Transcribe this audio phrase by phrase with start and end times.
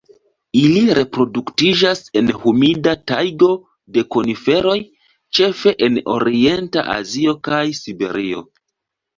[0.59, 3.49] Ili reproduktiĝas en humida tajgo
[3.99, 4.75] de koniferoj,
[5.41, 8.47] ĉefe en orienta Azio kaj Siberio.